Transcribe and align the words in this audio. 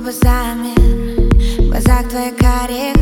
бы 0.00 0.12
замер. 0.12 0.74
В 1.58 1.68
глазах 1.70 2.08
твоих 2.08 2.36
карих 2.36 2.94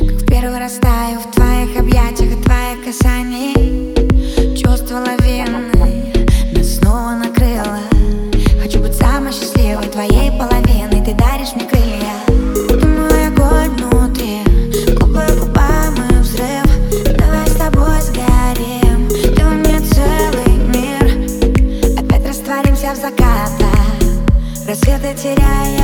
Как 0.00 0.16
в 0.16 0.26
первый 0.26 0.58
раз 0.58 0.78
таю 0.80 1.20
в 1.20 1.30
твоих 1.30 1.78
объятиях 1.78 2.32
От 2.32 2.44
твоих 2.44 2.84
касаний. 2.84 3.94
Чувство 4.56 4.96
лавины 4.96 5.70
Нас 6.52 6.76
снова 6.76 7.12
накрыло. 7.12 7.78
Хочу 8.60 8.80
быть 8.80 8.94
самой 8.94 9.32
счастливой 9.32 9.86
твоей 9.86 10.32
половиной. 10.32 11.04
Ты 11.04 11.14
даришь 11.14 11.54
мне 11.54 11.66
крылья. 11.66 12.16
Будто 12.26 12.86
мой 12.86 13.26
огонь 13.28 13.76
внутри. 13.76 14.42
Губы 14.98 15.24
губами 15.38 16.20
взрыв. 16.20 17.16
Давай 17.16 17.46
с 17.46 17.54
тобой 17.54 18.00
сгорим. 18.00 19.08
Ты 19.08 19.78
целый 19.94 20.56
мир. 20.66 21.98
Опять 21.98 22.26
растворимся 22.26 22.92
в 22.92 22.96
закатах. 22.96 23.68
Рассветы 24.66 25.14
теряя 25.14 25.77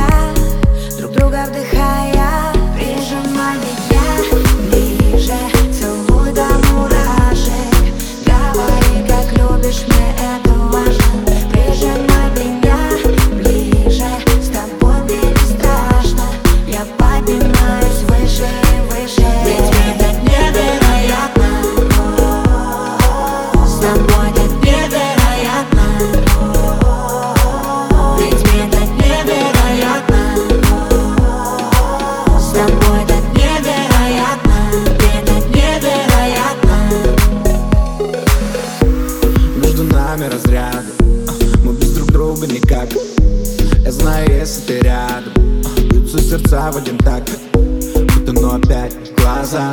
Бьются 46.15 46.39
сердца 46.39 46.71
в 46.71 46.77
один 46.77 46.97
такт. 46.99 47.29
Будто, 47.53 48.31
но 48.31 48.55
опять 48.55 48.95
глаза. 49.17 49.69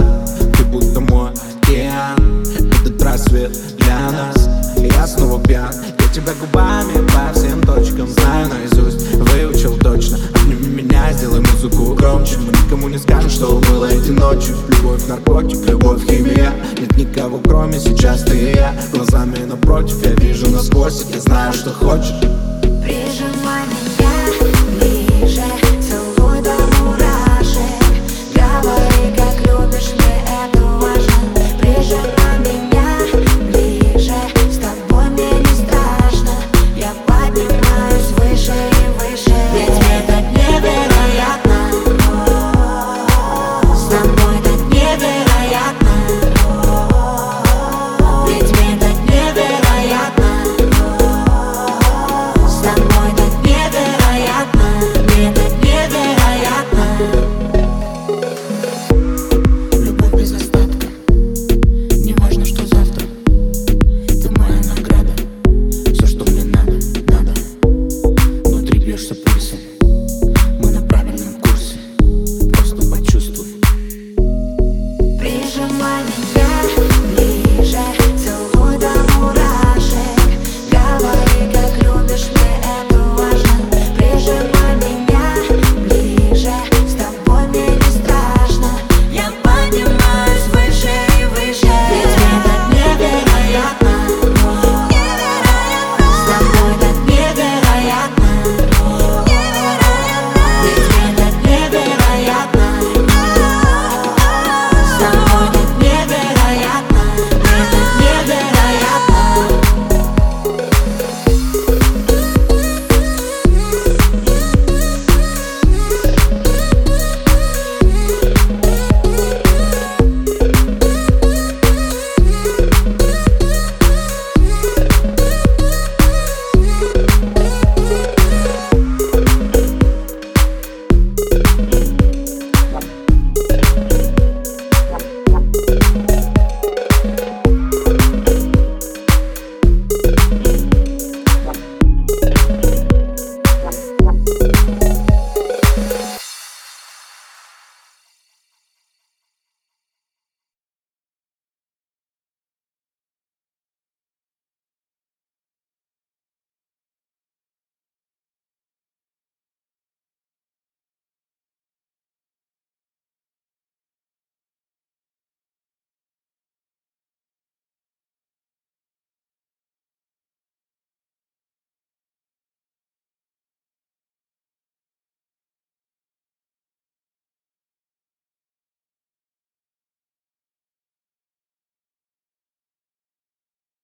Ты 0.59 0.65
будто 0.65 0.99
мой 0.99 1.31
океан. 1.31 2.45
Этот 2.81 3.01
рассвет 3.01 3.57
для 3.79 4.11
нас. 4.11 4.49
Я 4.77 5.07
снова 5.07 5.41
пьян. 5.41 5.73
Я 6.01 6.09
тебя 6.09 6.33
губами 6.41 7.07
по 7.07 7.33
всем 7.33 7.63
точкам 7.63 8.09
Знаю 8.09 8.49
наизусть, 8.49 9.15
выучил 9.15 9.79
точно. 9.79 10.19
Обними 10.35 10.83
меня, 10.83 11.13
сделай 11.13 11.39
музыку 11.39 11.95
громче. 11.95 12.37
Мы 12.39 12.53
никому 12.53 12.89
не 12.89 12.99
скажем, 12.99 13.31
что 13.31 13.61
было 13.71 13.85
эти 13.87 14.11
ночью 14.11 14.57
Любовь, 14.69 15.07
наркотик, 15.07 15.65
любовь, 15.69 16.05
химия. 16.05 16.53
Нет 16.77 16.97
никого, 16.97 17.39
кроме 17.39 17.79
сейчас 17.79 18.23
ты 18.23 18.37
и 18.37 18.55
я. 18.57 18.75
Глазами 18.93 19.45
напротив, 19.45 20.05
я 20.05 20.11
вижу 20.15 20.51
насквозь. 20.51 21.05
Я 21.15 21.21
знаю, 21.21 21.53
что 21.53 21.71
хочешь. 21.71 22.19
Прижимай 22.83 23.63
меня 23.69 25.62
Ooh. 26.45 26.82